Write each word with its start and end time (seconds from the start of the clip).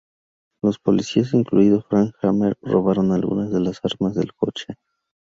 Los 0.63 0.79
policías, 0.79 1.31
incluido 1.35 1.83
Frank 1.87 2.15
Hamer, 2.23 2.57
robaron 2.63 3.11
algunas 3.11 3.51
de 3.51 3.59
las 3.59 3.81
armas 3.85 4.15
del 4.15 4.33
coche. 4.33 4.79